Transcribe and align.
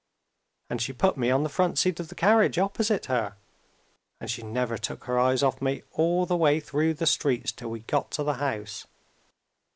And 0.67 0.81
she 0.81 0.93
put 0.93 1.15
me 1.15 1.29
on 1.29 1.43
the 1.43 1.47
front 1.47 1.77
seat 1.77 1.99
of 1.99 2.07
the 2.07 2.15
carriage, 2.15 2.57
opposite 2.57 3.05
her, 3.05 3.35
and 4.19 4.31
she 4.31 4.41
never 4.41 4.75
took 4.75 5.03
her 5.03 5.19
eyes 5.19 5.43
off 5.43 5.61
me 5.61 5.83
all 5.91 6.25
the 6.25 6.35
way 6.35 6.59
through 6.59 6.95
the 6.95 7.05
streets 7.05 7.51
till 7.51 7.69
we 7.69 7.81
got 7.81 8.09
to 8.13 8.23
the 8.23 8.33
house. 8.41 8.87